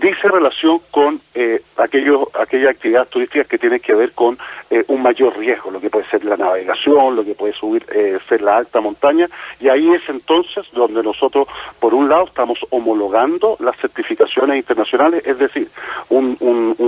dice 0.00 0.28
relación 0.28 0.80
con 0.90 1.20
eh, 1.34 1.60
aquellos, 1.76 2.28
aquellas 2.34 2.70
actividades 2.70 3.10
turísticas 3.10 3.46
que 3.46 3.58
tienen 3.58 3.80
que 3.80 3.94
ver 3.94 4.12
con 4.12 4.38
eh, 4.72 4.84
un 4.86 5.02
mayor 5.02 5.36
riesgo, 5.36 5.72
lo 5.72 5.80
que 5.80 5.90
puede 5.90 6.06
ser 6.06 6.24
la 6.24 6.36
navegación, 6.36 7.16
lo 7.16 7.24
que 7.24 7.34
puede 7.34 7.52
subir, 7.52 7.84
eh, 7.92 8.20
ser 8.28 8.40
la 8.40 8.56
alta 8.56 8.80
montaña, 8.80 9.28
y 9.58 9.68
ahí 9.68 9.92
es 9.92 10.08
entonces 10.08 10.64
donde 10.72 11.02
nosotros, 11.02 11.48
por 11.80 11.92
un 11.92 12.08
lado, 12.08 12.26
estamos 12.26 12.56
homologando 12.70 13.56
las 13.58 13.76
certificaciones 13.78 14.58
internacionales, 14.58 15.26
es 15.26 15.38
decir, 15.38 15.68
un, 16.10 16.36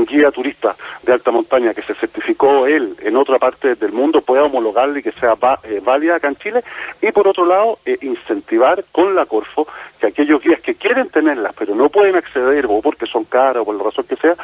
guía 0.09 0.31
turista 0.31 0.77
de 1.03 1.12
alta 1.12 1.33
montaña 1.33 1.75
que 1.75 1.83
se 1.83 1.95
certificó 1.95 2.67
él 2.67 2.95
en 3.01 3.17
otra 3.17 3.39
parte 3.39 3.75
del 3.75 3.93
mundo 3.93 4.21
pueda 4.21 4.45
homologarle 4.45 5.01
y 5.01 5.03
que 5.03 5.12
sea 5.12 5.35
eh, 5.65 5.81
válida 5.83 6.17
acá 6.17 6.29
en 6.29 6.37
Chile, 6.37 6.62
y 7.01 7.11
por 7.11 7.27
otro 7.27 7.45
lado, 7.45 7.81
incentivar 8.01 8.85
con 8.93 9.17
la 9.17 9.27
Corfo 9.27 9.67
que 9.99 10.07
aquellos 10.07 10.41
guías 10.41 10.61
que 10.61 10.77
quieren 10.77 11.09
tenerlas, 11.09 11.53
pero 11.59 11.75
no 11.75 11.89
pueden 11.89 12.15
acceder 12.15 12.67
o 12.67 12.81
porque 12.81 13.07
son 13.07 13.25
caras 13.25 13.62
o 13.62 13.65
por 13.65 13.75
la 13.75 13.83
razón 13.83 14.05
que 14.05 14.15
sea, 14.17 14.37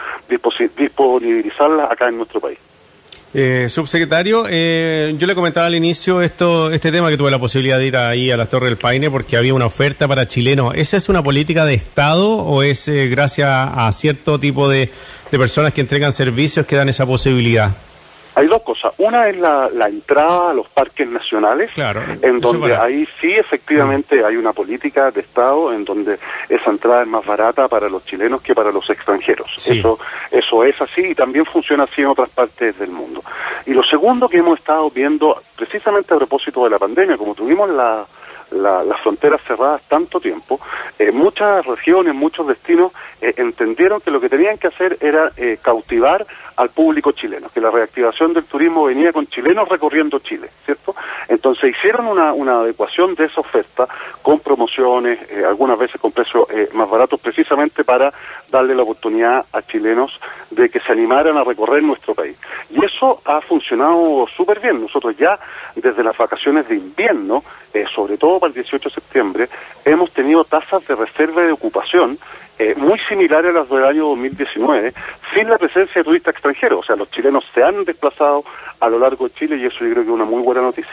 disponibilizarlas 0.76 1.88
acá 1.88 2.09
en 2.09 2.16
nuestro 2.16 2.40
país. 2.40 2.59
Eh, 3.35 3.66
subsecretario, 3.68 4.47
eh, 4.49 5.14
yo 5.18 5.26
le 5.26 5.35
comentaba 5.35 5.66
al 5.66 5.75
inicio 5.75 6.23
esto, 6.23 6.70
este 6.70 6.90
tema 6.90 7.11
que 7.11 7.18
tuve 7.18 7.30
la 7.30 7.38
posibilidad 7.38 7.78
de 7.78 7.87
ir 7.87 7.97
ahí 7.97 8.30
a 8.30 8.38
las 8.38 8.49
Torres 8.49 8.70
del 8.70 8.78
Paine 8.78 9.11
porque 9.11 9.37
había 9.37 9.52
una 9.52 9.66
oferta 9.66 10.08
para 10.08 10.26
chilenos. 10.26 10.75
¿Esa 10.75 10.97
es 10.97 11.11
una 11.11 11.23
política 11.23 11.66
de 11.66 11.75
Estado 11.75 12.26
o 12.26 12.62
es 12.62 12.88
eh, 12.88 13.08
gracias 13.08 13.50
a 13.50 13.90
cierto 13.92 14.40
tipo 14.40 14.68
de, 14.70 14.90
de 15.30 15.38
personas 15.38 15.75
que 15.75 15.82
entregan 15.82 16.11
servicios 16.12 16.64
que 16.64 16.76
dan 16.76 16.88
esa 16.88 17.04
posibilidad? 17.04 17.76
Hay 18.38 18.47
dos 18.47 18.62
cosas. 18.62 18.92
Una 18.99 19.28
es 19.28 19.37
la, 19.37 19.68
entrada 19.88 20.50
a 20.50 20.54
los 20.54 20.68
parques 20.68 21.09
nacionales, 21.09 21.71
en 22.23 22.38
donde 22.38 22.76
ahí 22.76 23.07
sí 23.21 23.33
efectivamente 23.33 24.25
hay 24.25 24.37
una 24.37 24.52
política 24.52 25.11
de 25.11 25.23
Estado 25.23 25.73
en 25.73 25.85
donde 25.85 26.18
esa 26.49 26.71
entrada 26.71 27.02
es 27.02 27.09
más 27.09 27.26
barata 27.26 27.66
para 27.66 27.88
los 27.88 28.04
chilenos 28.04 28.40
que 28.40 28.54
para 28.54 28.71
los 28.71 28.88
extranjeros. 28.90 29.50
Eso, 29.57 29.99
eso 30.30 30.64
es 30.64 30.80
así 30.80 31.00
y 31.00 31.14
también 31.16 31.47
funciona 31.47 31.85
así 31.85 32.02
en 32.02 32.09
otras 32.09 32.28
partes 32.30 32.78
del 32.78 32.90
mundo. 32.90 33.25
Y 33.66 33.73
lo 33.73 33.83
segundo 33.83 34.28
que 34.28 34.38
hemos 34.38 34.61
estado 34.61 34.88
viendo, 34.90 35.42
precisamente 35.57 36.14
a 36.14 36.18
propósito 36.18 36.62
de 36.62 36.71
la 36.71 36.78
pandemia, 36.78 37.16
como 37.16 37.35
tuvimos 37.35 37.68
la, 37.71 38.07
las 38.50 39.00
fronteras 39.00 39.40
cerradas 39.47 39.83
tanto 39.88 40.21
tiempo, 40.21 40.61
eh, 40.99 41.12
muchas 41.12 41.64
regiones, 41.66 42.14
muchos 42.14 42.47
destinos 42.47 42.92
eh, 43.21 43.35
entendieron 43.37 44.00
que 44.00 44.11
lo 44.11 44.21
que 44.21 44.28
tenían 44.28 44.59
que 44.59 44.68
hacer 44.68 44.97
era 45.00 45.33
eh, 45.37 45.59
cautivar 45.61 46.26
al 46.58 46.70
público 46.70 47.12
chileno, 47.12 47.48
que 47.54 47.60
la 47.60 47.70
reactivación 47.70 48.32
del 48.32 48.44
turismo 48.44 48.84
venía 48.84 49.12
con 49.12 49.28
chilenos 49.28 49.68
recorriendo 49.68 50.18
Chile, 50.18 50.50
¿cierto? 50.64 50.92
Entonces 51.28 51.70
hicieron 51.76 52.06
una, 52.08 52.32
una 52.32 52.60
adecuación 52.60 53.14
de 53.14 53.26
esa 53.26 53.40
oferta 53.40 53.86
con 54.22 54.40
promociones, 54.40 55.20
algunas 55.46 55.78
veces 55.78 56.00
con 56.00 56.10
precios 56.10 56.48
más 56.72 56.90
baratos, 56.90 57.20
precisamente 57.20 57.84
para 57.84 58.12
darle 58.50 58.74
la 58.74 58.82
oportunidad 58.82 59.46
a 59.52 59.62
chilenos 59.62 60.18
de 60.50 60.68
que 60.68 60.80
se 60.80 60.90
animaran 60.90 61.36
a 61.36 61.44
recorrer 61.44 61.80
nuestro 61.84 62.12
país. 62.12 62.36
Y 62.70 62.84
eso 62.84 63.22
ha 63.24 63.40
funcionado 63.40 64.26
súper 64.36 64.58
bien. 64.58 64.80
Nosotros 64.80 65.16
ya 65.16 65.38
desde 65.76 66.02
las 66.02 66.16
vacaciones 66.16 66.68
de 66.68 66.74
invierno, 66.74 67.44
sobre 67.94 68.18
todo 68.18 68.40
para 68.40 68.48
el 68.48 68.54
18 68.54 68.88
de 68.88 68.94
septiembre, 68.96 69.48
hemos 69.84 70.10
tenido 70.10 70.42
tasas 70.42 70.84
de 70.88 70.96
reserva 70.96 71.42
de 71.42 71.52
ocupación 71.52 72.18
eh, 72.58 72.74
muy 72.76 72.98
similares 73.08 73.54
a 73.54 73.60
las 73.60 73.68
del 73.68 73.84
año 73.84 74.08
2019, 74.08 74.92
sin 75.34 75.48
la 75.48 75.58
presencia 75.58 76.00
de 76.00 76.04
turistas 76.04 76.32
extranjeros. 76.32 76.80
O 76.80 76.82
sea, 76.84 76.96
los 76.96 77.10
chilenos 77.10 77.44
se 77.54 77.62
han 77.62 77.84
desplazado 77.84 78.44
a 78.80 78.88
lo 78.88 78.98
largo 78.98 79.28
de 79.28 79.34
Chile 79.34 79.56
y 79.56 79.64
eso 79.64 79.78
yo 79.84 79.92
creo 79.92 79.94
que 79.94 80.10
es 80.10 80.14
una 80.14 80.24
muy 80.24 80.42
buena 80.42 80.62
noticia. 80.62 80.92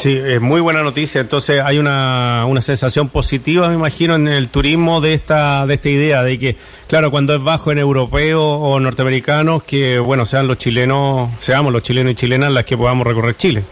Sí, 0.00 0.16
es 0.16 0.40
muy 0.40 0.62
buena 0.62 0.82
noticia. 0.82 1.20
Entonces 1.20 1.60
hay 1.60 1.78
una, 1.78 2.46
una 2.46 2.62
sensación 2.62 3.10
positiva, 3.10 3.68
me 3.68 3.74
imagino, 3.74 4.14
en 4.14 4.28
el 4.28 4.48
turismo 4.48 5.02
de 5.02 5.12
esta 5.12 5.66
de 5.66 5.74
esta 5.74 5.90
idea 5.90 6.22
de 6.22 6.38
que, 6.38 6.56
claro, 6.88 7.10
cuando 7.10 7.34
es 7.34 7.44
bajo 7.44 7.70
en 7.70 7.78
europeos 7.78 8.42
o 8.42 8.80
norteamericanos, 8.80 9.62
que 9.64 9.98
bueno, 9.98 10.24
sean 10.24 10.46
los 10.46 10.56
chilenos, 10.56 11.28
seamos 11.38 11.70
los 11.70 11.82
chilenos 11.82 12.12
y 12.12 12.14
chilenas 12.14 12.50
las 12.50 12.64
que 12.64 12.78
podamos 12.78 13.06
recorrer 13.06 13.36
Chile. 13.36 13.62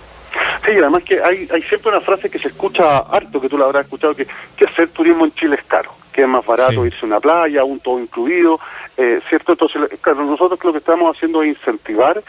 Sí, 0.67 0.73
además 0.73 1.03
que 1.03 1.23
hay, 1.23 1.49
hay 1.51 1.63
siempre 1.63 1.93
una 1.93 2.03
frase 2.03 2.29
que 2.29 2.39
se 2.39 2.49
escucha 2.49 2.99
harto, 2.99 3.41
que 3.41 3.49
tú 3.49 3.57
la 3.57 3.65
habrás 3.65 3.85
escuchado, 3.85 4.15
que, 4.15 4.27
que 4.55 4.67
hacer 4.67 4.91
turismo 4.91 5.25
en 5.25 5.33
Chile 5.33 5.57
es 5.59 5.65
caro, 5.65 5.93
que 6.19 6.25
es 6.25 6.29
más 6.29 6.45
barato 6.45 6.85
irse 6.85 6.99
a 7.03 7.07
una 7.07 7.21
playa, 7.21 7.63
un 7.63 7.79
todo 7.79 8.01
incluido, 8.01 8.59
eh, 8.97 9.21
¿cierto? 9.29 9.53
Entonces, 9.53 10.01
claro, 10.01 10.25
nosotros 10.25 10.59
lo 10.65 10.73
que 10.73 10.79
estamos 10.79 11.17
haciendo 11.17 11.45
es 11.45 11.51
incentivar 11.51 12.21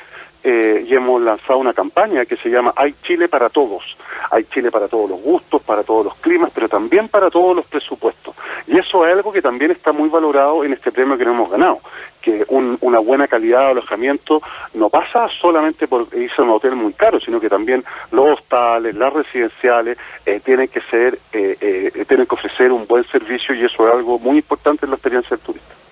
eh, 0.44 0.86
y 0.88 0.94
hemos 0.94 1.22
lanzado 1.22 1.60
una 1.60 1.74
campaña 1.74 2.24
que 2.26 2.38
se 2.38 2.50
llama 2.50 2.74
Hay 2.76 2.96
Chile 3.04 3.28
para 3.28 3.50
todos. 3.50 3.98
Hay 4.32 4.46
Chile 4.46 4.72
para 4.72 4.88
todos 4.88 5.10
los 5.10 5.22
gustos, 5.22 5.62
para 5.62 5.84
todos 5.84 6.06
los 6.06 6.16
climas, 6.16 6.52
pero 6.54 6.70
también 6.70 7.10
para 7.10 7.30
todos 7.30 7.56
los 7.56 7.66
presupuestos. 7.66 8.36
Y 8.68 8.78
eso 8.78 9.06
es 9.06 9.14
algo 9.14 9.32
que 9.32 9.42
también 9.42 9.72
está 9.72 9.92
muy 9.92 10.10
valorado 10.10 10.64
en 10.64 10.74
este 10.74 10.92
premio 10.92 11.18
que 11.18 11.26
nos 11.26 11.34
hemos 11.34 11.52
ganado, 11.52 11.80
que 12.22 12.46
una 12.50 13.00
buena 13.00 13.28
calidad 13.28 13.66
de 13.66 13.72
alojamiento 13.72 14.42
no 14.74 14.90
pasa 14.90 15.28
solamente 15.42 15.88
por 15.88 16.08
irse 16.16 16.42
a 16.42 16.44
un 16.44 16.52
hotel 16.52 16.76
muy 16.76 16.94
caro, 16.94 17.20
sino 17.20 17.40
que 17.40 17.50
también 17.50 17.84
los 18.12 18.34
hostales, 18.34 18.96
las 18.96 19.12
residenciales 19.12 19.98
eh, 20.26 20.40
tienen 20.44 20.68
que 20.68 20.82
ser, 20.82 21.20
eh, 21.34 21.92
tienen 22.08 22.28
que 22.28 22.36
ofrecer 22.36 22.72
un 22.72 22.88
buen 22.88 23.04
servicio 23.06 23.56
y 23.56 23.66
eso 23.66 23.88
es 23.88 23.94
algo 23.94 24.20
muy 24.20 24.38
importante 24.38 24.86
en 24.86 24.92
la 24.92 24.96
experiencia 24.96 25.36
del 25.36 25.46
turista. 25.46 25.89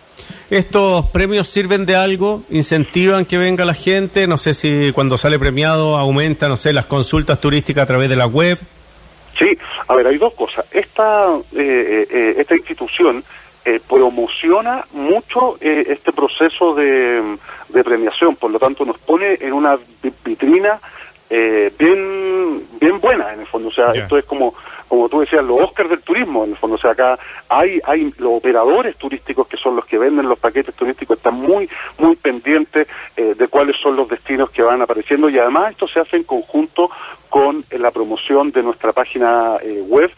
¿Estos 0.50 1.08
premios 1.08 1.50
sirven 1.50 1.86
de 1.86 1.98
algo? 1.98 2.42
¿Incentivan 2.50 3.25
que 3.25 3.38
venga 3.38 3.66
la 3.66 3.74
gente? 3.74 4.27
No 4.27 4.38
sé 4.38 4.54
si 4.54 4.94
cuando 4.94 5.18
sale 5.18 5.38
premiado 5.38 5.98
aumenta, 5.98 6.48
no 6.48 6.56
sé, 6.56 6.72
las 6.72 6.86
consultas 6.86 7.42
turísticas 7.42 7.84
a 7.84 7.88
través 7.88 8.10
de 8.10 8.16
la 8.16 8.27
web. 8.27 8.58
Sí, 9.38 9.58
a 9.89 9.96
ver, 9.96 10.08
hay 10.08 10.18
dos 10.18 10.34
cosas. 10.36 10.66
Esta, 10.72 11.36
eh, 11.54 12.08
eh, 12.10 12.36
esta 12.38 12.56
institución 12.56 13.25
eh, 13.66 13.82
promociona 13.89 14.86
mucho 14.94 15.58
este 15.60 16.13
proceso 16.13 16.74
de, 16.75 17.38
premiación, 17.84 18.38
por 18.38 18.50
lo 18.50 18.58
tanto 18.58 18.86
nos 18.86 18.98
pone 19.00 19.38
en 19.42 19.51
una 19.51 19.77
vitrina 20.24 20.80
bien 21.30 22.63
bien 22.80 23.01
buena 23.01 23.34
en 23.34 23.42
el 23.42 23.48
fondo. 23.48 23.68
O 23.68 23.72
sea, 23.72 23.92
esto 23.92 24.18
es 24.18 24.24
como 24.24 24.56
como 24.88 25.10
tú 25.10 25.20
decías, 25.20 25.44
los 25.44 25.62
Oscars 25.62 25.89
del 25.89 26.01
turismo, 26.01 26.44
en 26.44 26.51
el 26.51 26.58
fondo. 26.58 26.75
O 26.75 26.79
sea, 26.79 26.91
acá 26.91 27.20
hay, 27.50 27.79
hay 27.84 28.13
los 28.17 28.34
operadores 28.34 28.96
turísticos 28.98 29.48
que 29.48 29.58
son 29.58 29.75
los 29.75 29.86
que 29.86 29.98
venden 29.98 30.27
los 30.29 30.39
paquetes 30.39 30.74
turísticos, 30.75 31.17
están 31.17 31.36
muy, 31.36 31.70
muy 31.98 32.15
pendientes 32.15 32.88
eh, 33.15 33.36
de 33.38 33.48
cuáles 33.48 33.75
son 33.82 33.96
los 33.96 34.08
destinos 34.08 34.50
que 34.51 34.62
van 34.62 34.82
apareciendo 34.82 35.29
y 35.29 35.38
además 35.38 35.72
esto 35.72 35.88
se 35.88 36.00
hace 36.00 36.17
en 36.17 36.24
conjunto 36.24 36.89
con 37.29 37.63
eh, 37.70 37.77
la 37.77 37.91
promoción 37.91 38.51
de 38.51 38.63
nuestra 38.63 38.94
página 38.94 39.58
eh, 39.62 39.84
web 39.86 40.12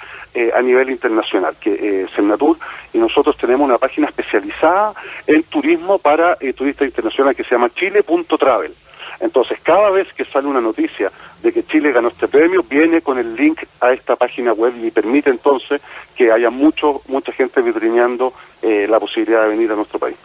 a 0.54 0.62
nivel 0.62 0.92
internacional, 0.92 1.56
que 1.60 2.04
es 2.04 2.12
Senatur, 2.12 2.58
y 2.94 2.98
nosotros 3.00 3.36
tenemos 3.36 3.68
una 3.68 3.80
página 3.80 4.08
especializada 4.08 4.94
en 5.26 5.44
turismo 5.44 5.98
para 5.98 6.38
turistas 6.56 6.88
internacionales 6.88 7.36
que 7.36 7.44
se 7.44 7.56
llama 7.56 7.70
chile.travel. 7.72 8.74
Entonces, 9.20 9.60
cada 9.62 9.90
vez 9.92 10.08
que 10.14 10.26
sale 10.26 10.48
una 10.48 10.62
noticia 10.62 11.12
de 11.42 11.52
que 11.52 11.64
Chile 11.64 11.92
ganó 11.92 12.10
este 12.10 12.28
premio, 12.28 12.64
viene 12.64 13.02
con 13.02 13.18
el 13.18 13.36
link 13.36 13.64
a 13.82 13.92
esta 13.92 14.16
página 14.16 14.54
web 14.54 14.74
y 14.82 14.92
permite 14.92 15.30
entonces 15.30 15.82
que 16.16 16.32
haya 16.32 16.50
mucho, 16.50 17.02
mucha 17.08 17.32
gente 17.32 17.62
vitrineando 17.62 18.34
eh, 18.62 18.88
la 18.90 19.00
posibilidad 19.00 19.44
de 19.44 19.50
venir 19.50 19.72
a 19.72 19.76
nuestro 19.76 20.00
país. 20.00 20.16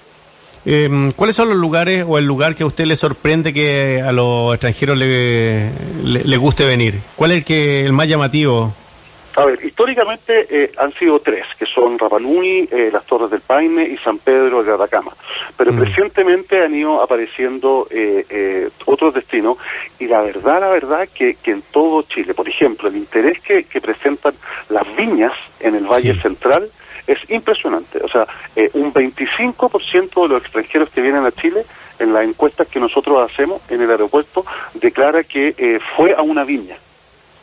Em, 0.66 1.10
¿Cuáles 1.10 1.36
son 1.36 1.48
los 1.48 1.58
lugares 1.58 2.04
o 2.08 2.16
el 2.18 2.24
lugar 2.24 2.54
que 2.54 2.62
a 2.62 2.66
usted 2.66 2.86
le 2.86 2.96
sorprende 2.96 3.52
que 3.52 4.00
a 4.00 4.12
los 4.12 4.54
extranjeros 4.54 4.96
le, 4.96 5.70
le, 6.02 6.36
guste 6.38 6.64
venir? 6.64 7.00
¿Cuál 7.16 7.32
es 7.32 7.38
el, 7.38 7.44
que, 7.44 7.84
el 7.84 7.92
más 7.92 8.08
llamativo? 8.08 8.72
A 9.36 9.44
ver, 9.46 9.64
históricamente 9.64 10.46
eh, 10.48 10.72
han 10.78 10.92
sido 10.92 11.18
tres, 11.18 11.44
que 11.58 11.66
son 11.66 11.98
Rapanui, 11.98 12.68
eh, 12.70 12.90
las 12.92 13.04
Torres 13.04 13.30
del 13.30 13.40
Paine 13.40 13.82
y 13.82 13.96
San 13.96 14.18
Pedro 14.18 14.62
de 14.62 14.72
Atacama. 14.72 15.12
Pero 15.56 15.72
mm. 15.72 15.80
recientemente 15.80 16.62
han 16.62 16.74
ido 16.74 17.02
apareciendo 17.02 17.88
eh, 17.90 18.70
otros 18.84 19.12
destinos 19.12 19.58
y 19.98 20.06
la 20.06 20.20
verdad, 20.22 20.60
la 20.60 20.68
verdad 20.68 21.08
que, 21.12 21.34
que 21.34 21.50
en 21.50 21.62
todo 21.72 22.02
Chile, 22.02 22.32
por 22.32 22.48
ejemplo, 22.48 22.88
el 22.88 22.96
interés 22.96 23.40
que, 23.40 23.64
que 23.64 23.80
presentan 23.80 24.34
las 24.68 24.84
viñas 24.94 25.32
en 25.58 25.74
el 25.74 25.84
Valle 25.84 26.14
Central 26.14 26.70
es 27.06 27.18
impresionante. 27.28 27.98
O 28.02 28.08
sea, 28.08 28.26
un 28.74 28.94
25% 28.94 30.22
de 30.22 30.28
los 30.28 30.42
extranjeros 30.42 30.90
que 30.90 31.02
vienen 31.02 31.26
a 31.26 31.32
Chile 31.32 31.66
en 31.98 32.12
las 32.12 32.24
encuestas 32.24 32.68
que 32.68 32.80
nosotros 32.80 33.30
hacemos 33.30 33.60
en 33.68 33.82
el 33.82 33.90
aeropuerto 33.90 34.44
declara 34.74 35.24
que 35.24 35.80
fue 35.96 36.14
a 36.14 36.22
una 36.22 36.44
viña 36.44 36.76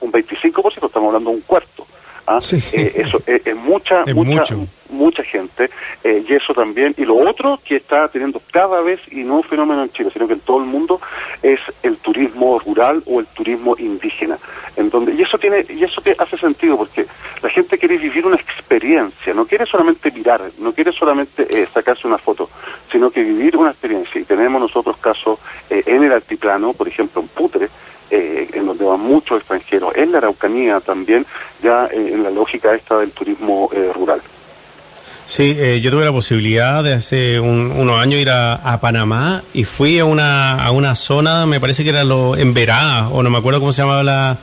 un 0.01 0.11
25%, 0.11 0.85
estamos 0.85 1.07
hablando 1.07 1.29
de 1.29 1.35
un 1.37 1.41
cuarto. 1.41 1.87
¿ah? 2.27 2.39
Eh, 2.73 2.91
eso 2.95 3.21
eh, 3.27 3.41
es 3.43 3.55
mucha, 3.55 4.03
mucha, 4.13 4.55
mucha 4.89 5.23
gente 5.23 5.69
eh, 6.03 6.23
y 6.27 6.33
eso 6.33 6.53
también. 6.53 6.93
Y 6.97 7.05
lo 7.05 7.15
otro 7.15 7.59
que 7.63 7.77
está 7.77 8.07
teniendo 8.07 8.41
cada 8.51 8.81
vez, 8.81 8.99
y 9.11 9.23
no 9.23 9.37
un 9.37 9.43
fenómeno 9.43 9.83
en 9.83 9.91
Chile, 9.91 10.09
sino 10.11 10.27
que 10.27 10.33
en 10.33 10.39
todo 10.41 10.59
el 10.59 10.65
mundo, 10.65 10.99
es 11.41 11.59
el 11.83 11.97
turismo 11.97 12.59
rural 12.59 13.03
o 13.05 13.19
el 13.19 13.25
turismo 13.27 13.75
indígena. 13.77 14.37
en 14.75 14.89
donde 14.89 15.13
Y 15.13 15.21
eso 15.21 15.37
tiene 15.37 15.65
y 15.69 15.83
eso 15.83 16.01
te 16.01 16.15
hace 16.17 16.37
sentido 16.37 16.77
porque 16.77 17.05
la 17.41 17.49
gente 17.49 17.77
quiere 17.77 17.97
vivir 17.97 18.25
una 18.25 18.35
experiencia, 18.35 19.33
no 19.33 19.45
quiere 19.45 19.65
solamente 19.65 20.11
mirar, 20.11 20.41
no 20.59 20.73
quiere 20.73 20.91
solamente 20.91 21.67
sacarse 21.67 22.07
una 22.07 22.17
foto, 22.17 22.49
sino 22.91 23.09
que 23.09 23.21
vivir 23.21 23.57
una 23.57 23.71
experiencia. 23.71 24.21
Y 24.21 24.25
tenemos 24.25 24.61
nosotros 24.61 24.97
casos 24.97 25.39
en 25.69 26.03
el 26.03 26.11
altiplano, 26.11 26.73
por 26.73 26.87
ejemplo 26.87 27.21
en 27.21 27.27
Putre, 27.27 27.69
eh, 28.11 28.49
en 28.53 28.65
donde 28.65 28.83
van 28.83 28.99
muchos 28.99 29.39
extranjeros, 29.39 29.95
en 29.95 30.11
la 30.11 30.17
Araucanía 30.17 30.79
también, 30.81 31.25
ya 31.63 31.85
eh, 31.85 32.11
en 32.13 32.23
la 32.23 32.29
lógica 32.29 32.75
esta 32.75 32.99
del 32.99 33.11
turismo 33.11 33.69
eh, 33.71 33.91
rural. 33.93 34.21
Sí, 35.25 35.55
yo 35.81 35.91
tuve 35.91 36.03
la 36.03 36.11
posibilidad 36.11 36.83
de 36.83 36.93
hace 36.93 37.39
unos 37.39 37.99
años 38.01 38.19
ir 38.19 38.29
a, 38.29 38.79
Panamá 38.81 39.43
y 39.53 39.63
fui 39.63 39.99
a 39.99 40.05
una, 40.05 40.61
a 40.61 40.71
una 40.71 40.95
zona, 40.95 41.45
me 41.45 41.59
parece 41.59 41.83
que 41.83 41.89
era 41.89 42.03
lo 42.03 42.35
en 42.35 42.53
Verá, 42.53 43.07
o 43.07 43.23
no 43.23 43.29
me 43.29 43.37
acuerdo 43.37 43.59
cómo 43.59 43.71
se 43.71 43.81
llamaba 43.81 44.03
la, 44.03 44.37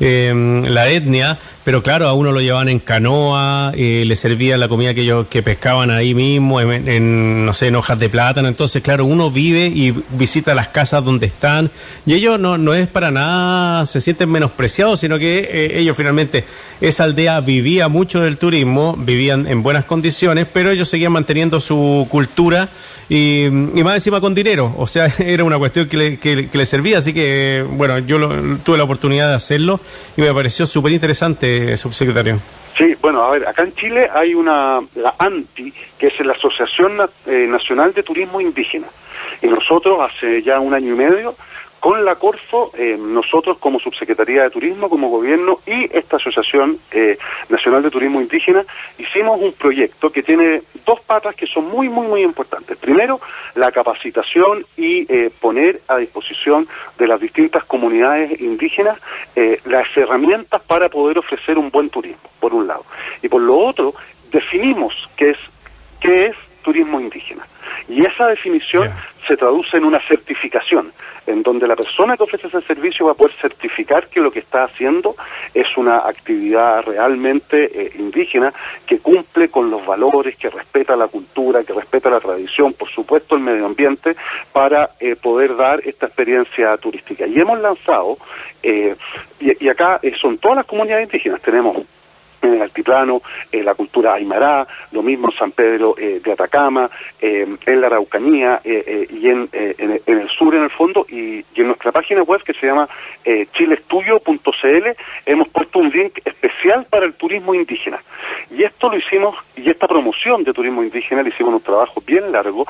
la 0.00 0.88
etnia, 0.88 1.38
pero 1.62 1.82
claro, 1.82 2.08
a 2.08 2.14
uno 2.14 2.32
lo 2.32 2.40
llevaban 2.40 2.68
en 2.68 2.78
canoa, 2.78 3.72
eh, 3.76 4.04
le 4.06 4.16
servían 4.16 4.58
la 4.58 4.68
comida 4.68 4.94
que 4.94 5.02
ellos 5.02 5.26
que 5.28 5.42
pescaban 5.42 5.90
ahí 5.90 6.14
mismo, 6.14 6.60
en, 6.60 7.44
no 7.44 7.52
sé, 7.52 7.66
en 7.66 7.76
hojas 7.76 7.98
de 7.98 8.08
plátano. 8.08 8.48
Entonces, 8.48 8.82
claro, 8.82 9.04
uno 9.04 9.30
vive 9.30 9.66
y 9.66 9.94
visita 10.10 10.54
las 10.54 10.68
casas 10.68 11.04
donde 11.04 11.26
están. 11.26 11.70
Y 12.06 12.14
ellos 12.14 12.40
no, 12.40 12.56
no 12.56 12.72
es 12.72 12.88
para 12.88 13.10
nada, 13.10 13.84
se 13.84 14.00
sienten 14.00 14.30
menospreciados, 14.30 15.00
sino 15.00 15.18
que 15.18 15.48
eh, 15.50 15.78
ellos 15.80 15.96
finalmente, 15.96 16.44
esa 16.80 17.04
aldea 17.04 17.38
vivía 17.40 17.88
mucho 17.88 18.22
del 18.22 18.38
turismo, 18.38 18.96
vivían 18.98 19.46
en 19.46 19.62
buenas 19.62 19.84
condiciones, 19.84 20.19
pero 20.52 20.70
ellos 20.70 20.88
seguían 20.88 21.12
manteniendo 21.12 21.60
su 21.60 22.06
cultura 22.10 22.68
y, 23.08 23.48
más 23.50 23.94
encima 23.94 24.20
con 24.20 24.34
dinero. 24.34 24.74
O 24.76 24.86
sea, 24.86 25.06
era 25.18 25.44
una 25.44 25.58
cuestión 25.58 25.88
que 25.88 25.96
le, 25.96 26.18
que, 26.18 26.48
le 26.52 26.66
servía. 26.66 26.98
Así 26.98 27.12
que, 27.12 27.64
bueno, 27.68 27.98
yo 27.98 28.18
tuve 28.64 28.78
la 28.78 28.84
oportunidad 28.84 29.28
de 29.28 29.34
hacerlo 29.34 29.80
y 30.16 30.20
me 30.22 30.32
pareció 30.32 30.66
súper 30.66 30.92
interesante 30.92 31.76
subsecretario? 31.76 32.40
Sí, 32.76 32.94
bueno, 33.02 33.22
a 33.22 33.30
ver, 33.30 33.46
acá 33.46 33.62
en 33.62 33.74
Chile 33.74 34.08
hay 34.12 34.34
una, 34.34 34.80
la 34.94 35.14
ANTI, 35.18 35.72
que 35.98 36.06
es 36.06 36.20
la 36.20 36.32
Asociación 36.32 36.92
eh, 37.26 37.46
Nacional 37.48 37.92
de 37.92 38.02
Turismo 38.02 38.40
Indígena. 38.40 38.86
Y 39.42 39.48
nosotros 39.48 39.98
hace 40.00 40.42
ya 40.42 40.60
un 40.60 40.72
año 40.72 40.94
y 40.94 40.96
medio 40.96 41.34
con 41.80 42.04
la 42.04 42.16
Corfo, 42.16 42.72
eh, 42.76 42.96
nosotros 42.98 43.58
como 43.58 43.80
Subsecretaría 43.80 44.42
de 44.42 44.50
Turismo, 44.50 44.90
como 44.90 45.08
gobierno 45.08 45.60
y 45.66 45.88
esta 45.96 46.16
Asociación 46.16 46.78
eh, 46.92 47.18
Nacional 47.48 47.82
de 47.82 47.90
Turismo 47.90 48.20
Indígena, 48.20 48.64
hicimos 48.98 49.40
un 49.40 49.54
proyecto 49.54 50.12
que 50.12 50.22
tiene 50.22 50.62
dos 50.84 51.00
patas 51.00 51.34
que 51.34 51.46
son 51.46 51.68
muy, 51.68 51.88
muy, 51.88 52.06
muy 52.06 52.22
importantes. 52.22 52.76
Primero, 52.76 53.18
la 53.54 53.72
capacitación 53.72 54.66
y 54.76 55.10
eh, 55.12 55.30
poner 55.40 55.80
a 55.88 55.96
disposición 55.96 56.68
de 56.98 57.08
las 57.08 57.18
distintas 57.18 57.64
comunidades 57.64 58.38
indígenas 58.40 58.98
las 59.64 59.86
herramientas 59.96 60.60
para 60.62 60.90
poder 60.90 61.16
ofrecer 61.18 61.56
un 61.56 61.70
buen 61.70 61.88
turismo, 61.88 62.28
por 62.38 62.52
un 62.52 62.66
lado. 62.66 62.84
Y 63.22 63.28
por 63.28 63.40
lo 63.40 63.56
otro, 63.58 63.94
definimos 64.30 64.92
qué 65.16 65.30
es, 65.30 65.38
qué 66.00 66.26
es 66.26 66.36
turismo 66.62 67.00
indígena. 67.00 67.46
Y 67.88 68.06
esa 68.06 68.26
definición 68.28 68.90
se 69.26 69.36
traduce 69.36 69.76
en 69.76 69.84
una 69.84 70.00
certificación, 70.06 70.92
en 71.26 71.42
donde 71.42 71.66
la 71.66 71.76
persona 71.76 72.16
que 72.16 72.22
ofrece 72.22 72.48
ese 72.48 72.60
servicio 72.62 73.06
va 73.06 73.12
a 73.12 73.14
poder 73.14 73.34
certificar 73.40 74.08
que 74.08 74.20
lo 74.20 74.30
que 74.30 74.40
está 74.40 74.64
haciendo 74.64 75.14
es 75.54 75.66
una 75.76 75.98
actividad 75.98 76.82
realmente 76.84 77.70
eh, 77.72 77.92
indígena 77.98 78.52
que 78.86 78.98
cumple 78.98 79.48
con 79.48 79.70
los 79.70 79.84
valores, 79.84 80.36
que 80.36 80.50
respeta 80.50 80.96
la 80.96 81.08
cultura, 81.08 81.64
que 81.64 81.72
respeta 81.72 82.10
la 82.10 82.20
tradición, 82.20 82.72
por 82.72 82.88
supuesto 82.90 83.36
el 83.36 83.42
medio 83.42 83.66
ambiente, 83.66 84.16
para 84.52 84.90
eh, 84.98 85.16
poder 85.16 85.56
dar 85.56 85.80
esta 85.84 86.06
experiencia 86.06 86.76
turística. 86.76 87.26
Y 87.26 87.38
hemos 87.38 87.60
lanzado, 87.60 88.18
eh, 88.62 88.96
y, 89.38 89.64
y, 89.64 89.68
acá 89.68 90.00
son 90.20 90.38
todas 90.38 90.58
las 90.58 90.66
comunidades 90.66 91.04
indígenas, 91.06 91.40
tenemos 91.42 91.76
en 92.42 92.54
el 92.54 92.62
altiplano, 92.62 93.22
eh, 93.52 93.62
la 93.62 93.74
cultura 93.74 94.14
aymara, 94.14 94.66
lo 94.92 95.02
mismo 95.02 95.28
en 95.30 95.36
San 95.36 95.52
Pedro 95.52 95.94
eh, 95.98 96.20
de 96.22 96.32
Atacama, 96.32 96.90
eh, 97.20 97.46
en 97.66 97.80
la 97.80 97.88
Araucanía 97.88 98.60
y 98.64 99.28
en, 99.28 99.48
en, 99.52 100.00
el 100.06 100.28
sur 100.28 100.54
en 100.54 100.64
el 100.64 100.70
fondo, 100.70 101.06
y, 101.08 101.44
en 101.54 101.66
nuestra 101.66 101.92
página 101.92 102.22
web 102.22 102.42
que 102.42 102.54
se 102.54 102.66
llama 102.66 102.88
chilestudio.cl 103.52 104.86
hemos 105.26 105.48
puesto 105.48 105.78
un 105.78 105.90
link 105.90 106.18
especial 106.24 106.86
para 106.88 107.04
el 107.04 107.14
turismo 107.14 107.54
indígena. 107.54 108.02
Y 108.50 108.62
esto 108.62 108.88
lo 108.88 108.96
hicimos, 108.96 109.36
y 109.56 109.68
esta 109.68 109.86
promoción 109.86 110.42
de 110.42 110.54
turismo 110.54 110.82
indígena 110.82 111.22
le 111.22 111.28
hicimos 111.28 111.52
un 111.52 111.60
trabajo 111.60 112.02
bien 112.06 112.32
largo 112.32 112.66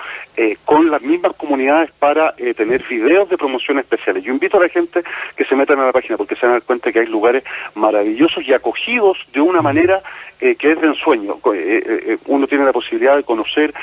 con 0.64 0.90
las 0.90 1.00
mismas 1.02 1.36
comunidades 1.36 1.90
para 1.98 2.34
tener 2.56 2.82
videos 2.88 3.28
de 3.28 3.36
promoción 3.36 3.78
especiales. 3.78 4.24
Yo 4.24 4.32
invito 4.32 4.56
a 4.56 4.62
la 4.62 4.68
gente 4.68 5.02
que 5.36 5.44
se 5.44 5.54
metan 5.54 5.78
a 5.78 5.86
la 5.86 5.92
página 5.92 6.16
porque 6.16 6.34
se 6.34 6.46
van 6.46 6.50
a 6.50 6.58
dar 6.58 6.62
cuenta 6.62 6.90
que 6.90 7.00
hay 7.00 7.06
lugares 7.06 7.44
maravillosos 7.74 8.42
y 8.46 8.52
acogidos 8.52 9.18
de 9.32 9.40
una 9.40 9.59
manera 9.62 10.02
eh, 10.40 10.56
que 10.56 10.72
es 10.72 10.80
de 10.80 10.86
ensueño. 10.86 11.34
Eh, 11.54 11.82
eh, 11.84 12.18
uno 12.26 12.46
tiene 12.46 12.64
la 12.64 12.72
posibilidad 12.72 13.16
de 13.16 13.24
conocer 13.24 13.74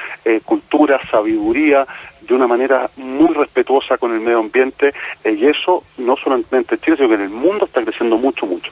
cultura, 0.44 1.00
sabiduría, 1.10 1.86
de 2.22 2.34
una 2.34 2.48
manera 2.48 2.90
muy 2.98 3.34
respetuosa 3.34 3.98
con 3.98 4.14
el 4.14 4.20
medio 4.20 4.40
ambiente, 4.40 4.94
y 5.24 5.46
eso 5.46 5.84
no 5.98 6.16
solamente 6.18 6.56
en 6.58 6.82
Chile, 6.82 6.98
sino 6.98 7.10
que 7.10 7.16
en 7.16 7.22
el 7.22 7.30
mundo 7.30 7.66
está 7.66 7.82
creciendo 7.84 8.18
mucho, 8.18 8.46
mucho. 8.46 8.72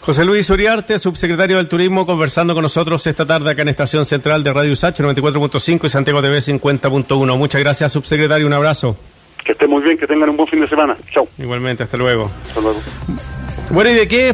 José 0.00 0.24
Luis 0.24 0.48
Uriarte, 0.50 0.98
subsecretario 0.98 1.56
del 1.56 1.68
Turismo, 1.68 2.06
conversando 2.06 2.54
con 2.54 2.62
nosotros 2.62 3.06
esta 3.06 3.26
tarde 3.26 3.50
acá 3.50 3.62
en 3.62 3.68
Estación 3.68 4.04
Central 4.04 4.44
de 4.44 4.52
Radio 4.52 4.72
USACH 4.72 5.00
94.5 5.00 5.84
y 5.86 5.88
Santiago 5.88 6.22
TV 6.22 6.38
50.1. 6.38 7.36
Muchas 7.36 7.60
gracias, 7.60 7.92
subsecretario, 7.92 8.46
un 8.46 8.52
abrazo. 8.52 8.96
Que 9.44 9.52
esté 9.52 9.66
muy 9.66 9.82
bien, 9.82 9.98
que 9.98 10.06
tengan 10.06 10.28
un 10.30 10.36
buen 10.36 10.48
fin 10.48 10.60
de 10.60 10.68
semana. 10.68 10.96
Chao. 11.12 11.26
Igualmente, 11.38 11.82
hasta 11.82 11.96
luego. 11.96 12.30
Hasta 12.44 12.60
luego. 12.60 12.80
Bueno, 13.70 13.90
¿y 13.90 13.94
de 13.94 14.08
qué 14.08 14.32